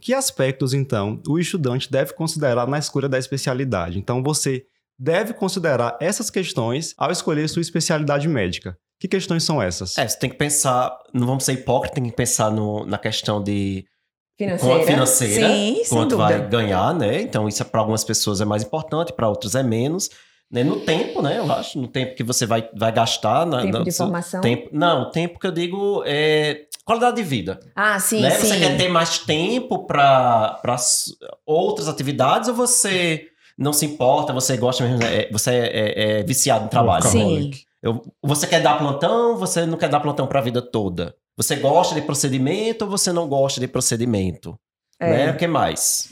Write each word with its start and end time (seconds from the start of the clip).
Que 0.00 0.12
aspectos, 0.12 0.74
então, 0.74 1.20
o 1.26 1.38
estudante 1.38 1.90
deve 1.90 2.12
considerar 2.12 2.66
na 2.66 2.78
escolha 2.78 3.08
da 3.08 3.18
especialidade? 3.18 3.98
Então, 3.98 4.22
você 4.22 4.64
deve 4.98 5.32
considerar 5.32 5.96
essas 6.00 6.30
questões 6.30 6.94
ao 6.98 7.10
escolher 7.10 7.48
sua 7.48 7.62
especialidade 7.62 8.28
médica. 8.28 8.76
Que 9.00 9.08
questões 9.08 9.42
são 9.44 9.60
essas? 9.60 9.96
É, 9.98 10.06
você 10.06 10.18
tem 10.18 10.30
que 10.30 10.36
pensar, 10.36 10.96
não 11.12 11.26
vamos 11.26 11.44
ser 11.44 11.52
hipócritas, 11.54 11.94
tem 11.94 12.08
que 12.10 12.16
pensar 12.16 12.50
no, 12.50 12.84
na 12.86 12.98
questão 12.98 13.42
de 13.42 13.84
Financeira. 14.38 14.84
financeira, 14.84 15.48
Sim, 15.48 15.82
quanto 15.88 16.16
vai 16.16 16.46
ganhar, 16.46 16.94
né? 16.94 17.22
Então, 17.22 17.48
isso 17.48 17.64
para 17.64 17.80
algumas 17.80 18.04
pessoas 18.04 18.40
é 18.40 18.44
mais 18.44 18.62
importante, 18.62 19.12
para 19.14 19.28
outras 19.28 19.54
é 19.54 19.62
menos. 19.62 20.10
Né? 20.50 20.62
No 20.62 20.80
tempo, 20.80 21.22
né? 21.22 21.38
Eu 21.38 21.50
acho, 21.50 21.78
no 21.80 21.88
tempo 21.88 22.14
que 22.14 22.22
você 22.22 22.44
vai, 22.44 22.68
vai 22.76 22.92
gastar. 22.92 23.46
Na, 23.46 23.62
Tempo 23.62 23.78
na- 23.78 23.84
de 23.84 23.92
formação. 23.92 24.40
Tempo, 24.42 24.68
não, 24.72 25.02
o 25.02 25.10
tempo 25.10 25.38
que 25.38 25.46
eu 25.46 25.52
digo 25.52 26.02
é 26.06 26.66
qualidade 26.86 27.16
de 27.16 27.22
vida. 27.22 27.58
Ah, 27.74 27.98
sim, 27.98 28.22
né? 28.22 28.30
sim. 28.30 28.46
Você 28.46 28.58
quer 28.58 28.76
ter 28.78 28.88
mais 28.88 29.18
tempo 29.18 29.86
para 29.86 30.58
outras 31.44 31.88
atividades 31.88 32.48
ou 32.48 32.54
você 32.54 33.26
não 33.58 33.72
se 33.72 33.84
importa, 33.84 34.32
você 34.32 34.56
gosta 34.56 34.84
mesmo, 34.86 35.02
é, 35.02 35.28
você 35.30 35.50
é, 35.50 35.56
é- 35.56 36.20
é 36.20 36.22
viciado 36.22 36.64
no 36.64 36.70
trabalho? 36.70 37.04
Sim. 37.04 37.50
Eu- 37.82 38.02
você 38.22 38.46
quer 38.46 38.60
dar 38.62 38.78
plantão, 38.78 39.36
você 39.36 39.66
não 39.66 39.76
quer 39.76 39.88
dar 39.88 40.00
plantão 40.00 40.26
para 40.26 40.38
a 40.38 40.42
vida 40.42 40.62
toda? 40.62 41.14
Você 41.36 41.56
gosta 41.56 41.94
de 41.94 42.00
procedimento 42.02 42.84
ou 42.84 42.90
você 42.90 43.12
não 43.12 43.28
gosta 43.28 43.60
de 43.60 43.68
procedimento? 43.68 44.58
É. 44.98 45.26
Né? 45.26 45.32
O 45.32 45.36
que 45.36 45.46
mais? 45.46 46.08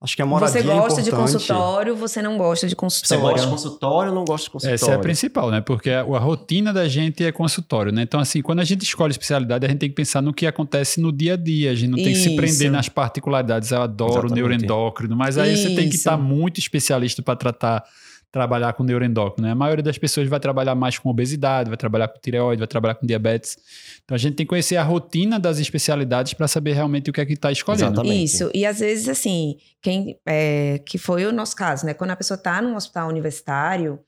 Acho 0.00 0.16
que 0.16 0.22
a 0.22 0.26
moradia 0.26 0.62
Você 0.62 0.66
gosta 0.66 1.00
é 1.00 1.02
de 1.04 1.10
importante. 1.10 1.32
consultório, 1.32 1.94
você 1.96 2.22
não 2.22 2.38
gosta 2.38 2.66
de 2.66 2.72
Você 2.72 2.76
consultório. 2.76 3.22
gosta 3.22 3.46
de 3.46 3.52
consultório 3.52 4.08
ou 4.10 4.14
não 4.14 4.24
gosta 4.24 4.46
de 4.46 4.50
consultório? 4.50 4.74
Essa 4.74 4.90
é 4.90 4.94
a 4.94 4.98
principal, 4.98 5.50
né? 5.50 5.60
Porque 5.60 5.90
a, 5.90 6.00
a 6.00 6.18
rotina 6.18 6.72
da 6.72 6.88
gente 6.88 7.22
é 7.22 7.30
consultório, 7.30 7.92
né? 7.92 8.02
Então, 8.02 8.18
assim, 8.18 8.40
quando 8.40 8.60
a 8.60 8.64
gente 8.64 8.82
escolhe 8.84 9.10
especialidade, 9.10 9.66
a 9.66 9.68
gente 9.68 9.78
tem 9.78 9.90
que 9.90 9.94
pensar 9.94 10.22
no 10.22 10.32
que 10.32 10.46
acontece 10.46 10.98
no 10.98 11.12
dia 11.12 11.34
a 11.34 11.36
dia. 11.36 11.72
A 11.72 11.74
gente 11.74 11.90
não 11.90 11.98
tem 11.98 12.06
que 12.06 12.14
se 12.14 12.28
Isso. 12.28 12.36
prender 12.36 12.70
nas 12.70 12.88
particularidades. 12.88 13.70
Eu 13.70 13.82
adoro 13.82 14.12
Exatamente. 14.12 14.34
neuroendócrino, 14.34 15.14
mas 15.14 15.36
aí 15.36 15.54
você 15.54 15.66
tem 15.74 15.88
que 15.88 15.96
Isso. 15.96 15.98
estar 15.98 16.16
muito 16.16 16.58
especialista 16.58 17.22
para 17.22 17.36
tratar, 17.36 17.84
trabalhar 18.32 18.72
com 18.72 18.82
neuroendócrino, 18.82 19.46
né? 19.46 19.52
A 19.52 19.54
maioria 19.54 19.82
das 19.82 19.98
pessoas 19.98 20.26
vai 20.26 20.40
trabalhar 20.40 20.74
mais 20.74 20.98
com 20.98 21.10
obesidade, 21.10 21.68
vai 21.68 21.76
trabalhar 21.76 22.08
com 22.08 22.18
tireoide, 22.18 22.60
vai 22.60 22.66
trabalhar 22.66 22.94
com 22.94 23.06
diabetes. 23.06 23.58
Então, 24.02 24.14
a 24.14 24.18
gente 24.18 24.34
tem 24.34 24.46
que 24.46 24.48
conhecer 24.48 24.76
a 24.76 24.82
rotina 24.82 25.38
das 25.38 25.58
especialidades 25.58 26.32
para 26.32 26.48
saber 26.48 26.72
realmente 26.72 27.10
o 27.10 27.12
que 27.12 27.20
é 27.20 27.26
que 27.26 27.34
está 27.34 27.52
escolhendo. 27.52 27.92
Exatamente. 27.92 28.24
Isso, 28.24 28.50
e 28.54 28.64
às 28.64 28.80
vezes, 28.80 29.06
assim, 29.06 29.58
quem 29.82 30.18
é, 30.24 30.80
que 30.86 30.96
foi 30.96 31.26
o 31.26 31.32
nosso 31.32 31.54
caso, 31.54 31.84
né? 31.84 31.92
Quando 31.92 32.12
a 32.12 32.16
pessoa 32.16 32.38
tá 32.38 32.62
num 32.62 32.74
hospital 32.74 33.10
universitário, 33.10 33.98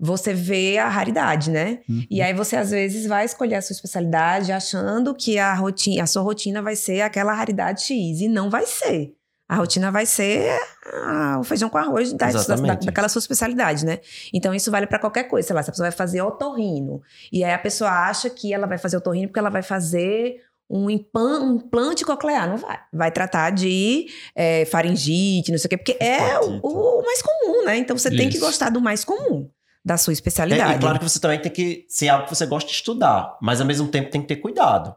você 0.00 0.32
vê 0.32 0.78
a 0.78 0.88
raridade, 0.88 1.50
né? 1.50 1.80
Uhum. 1.86 2.02
E 2.10 2.22
aí 2.22 2.32
você, 2.32 2.56
às 2.56 2.70
vezes, 2.70 3.06
vai 3.06 3.26
escolher 3.26 3.56
a 3.56 3.62
sua 3.62 3.74
especialidade 3.74 4.52
achando 4.52 5.14
que 5.14 5.38
a, 5.38 5.52
rotina, 5.54 6.02
a 6.02 6.06
sua 6.06 6.22
rotina 6.22 6.62
vai 6.62 6.76
ser 6.76 7.02
aquela 7.02 7.34
raridade 7.34 7.82
X, 7.82 8.22
e 8.22 8.28
não 8.28 8.48
vai 8.48 8.64
ser. 8.64 9.12
A 9.48 9.54
rotina 9.56 9.92
vai 9.92 10.04
ser 10.06 10.50
ah, 10.92 11.36
o 11.38 11.44
feijão 11.44 11.68
com 11.68 11.78
arroz 11.78 12.12
da, 12.12 12.30
da- 12.32 12.56
daquela 12.74 13.08
sua 13.08 13.20
especialidade, 13.20 13.84
né? 13.86 14.00
Então, 14.34 14.52
isso 14.52 14.70
vale 14.70 14.86
para 14.88 14.98
qualquer 14.98 15.24
coisa. 15.24 15.46
Sei 15.46 15.54
lá, 15.54 15.62
se 15.62 15.70
a 15.70 15.72
pessoa 15.72 15.88
vai 15.88 15.96
fazer 15.96 16.20
otorrino, 16.22 17.00
e 17.32 17.44
aí 17.44 17.52
a 17.52 17.58
pessoa 17.58 17.90
acha 17.90 18.28
que 18.28 18.52
ela 18.52 18.66
vai 18.66 18.76
fazer 18.78 18.96
otorrino 18.96 19.28
porque 19.28 19.38
ela 19.38 19.50
vai 19.50 19.62
fazer 19.62 20.40
um, 20.68 20.86
um 20.86 20.90
implante 20.90 22.04
coclear. 22.04 22.48
Não 22.48 22.56
vai. 22.56 22.76
Vai 22.92 23.12
tratar 23.12 23.50
de 23.50 24.06
é, 24.34 24.64
faringite, 24.64 25.52
não 25.52 25.58
sei 25.58 25.66
o 25.66 25.70
quê, 25.70 25.76
porque 25.76 25.96
é 26.02 26.40
o, 26.40 26.58
o 26.62 27.02
mais 27.04 27.22
comum, 27.22 27.64
né? 27.64 27.76
Então, 27.76 27.96
você 27.96 28.10
tem 28.10 28.28
que 28.28 28.36
Isso. 28.38 28.44
gostar 28.44 28.70
do 28.70 28.80
mais 28.80 29.04
comum 29.04 29.48
da 29.84 29.96
sua 29.96 30.10
É, 30.10 30.14
especialidade. 30.14 30.74
e 30.74 30.78
claro 30.80 30.98
que 30.98 31.08
você 31.08 31.20
também 31.20 31.40
tem 31.40 31.52
que 31.52 31.86
ser 31.88 32.08
algo 32.08 32.24
que 32.24 32.34
você 32.34 32.44
gosta 32.46 32.68
de 32.68 32.74
estudar, 32.74 33.38
mas 33.40 33.60
ao 33.60 33.66
mesmo 33.68 33.86
tempo 33.86 34.10
tem 34.10 34.20
que 34.20 34.26
ter 34.26 34.36
cuidado. 34.36 34.92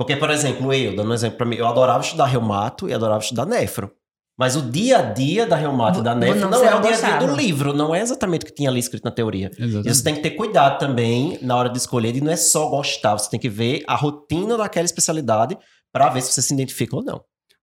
Porque, 0.00 0.16
por 0.16 0.30
exemplo, 0.30 0.72
eu, 0.72 0.96
dando 0.96 1.10
um 1.10 1.12
exemplo 1.12 1.36
pra 1.36 1.44
mim, 1.44 1.56
eu 1.56 1.66
adorava 1.66 2.02
estudar 2.02 2.24
reumato 2.24 2.88
e 2.88 2.94
adorava 2.94 3.20
estudar 3.20 3.44
nefro. 3.44 3.92
Mas 4.38 4.56
o 4.56 4.62
dia 4.62 4.96
a 4.96 5.02
dia 5.02 5.44
da 5.44 5.54
reumato 5.54 6.00
e 6.00 6.02
da 6.02 6.14
nefro 6.14 6.40
não, 6.40 6.48
não, 6.48 6.64
é 6.64 6.74
o 6.74 6.80
dia 6.80 6.96
a 6.96 6.96
dia 6.96 7.18
do 7.18 7.36
livro, 7.36 7.74
não 7.74 7.94
é 7.94 8.00
exatamente 8.00 8.44
o 8.44 8.46
que 8.46 8.54
tinha 8.54 8.70
ali 8.70 8.80
escrito 8.80 9.04
na 9.04 9.10
teoria. 9.10 9.50
E 9.58 9.62
Exatamente. 9.62 9.94
você 9.94 10.02
tem 10.02 10.14
que 10.14 10.22
ter 10.22 10.30
cuidado 10.30 10.78
também 10.78 11.38
na 11.42 11.54
hora 11.54 11.68
de 11.68 11.76
escolher, 11.76 12.16
e 12.16 12.20
não 12.22 12.32
é 12.32 12.36
só 12.36 12.70
gostar, 12.70 13.18
você 13.18 13.28
tem 13.28 13.38
que 13.38 13.50
ver 13.50 13.84
a 13.86 13.94
rotina 13.94 14.56
daquela 14.56 14.86
especialidade 14.86 15.58
pra 15.92 16.08
ver 16.08 16.22
se 16.22 16.32
você 16.32 16.40
se 16.40 16.54
identifica 16.54 16.96
ou 16.96 17.04
não. 17.04 17.20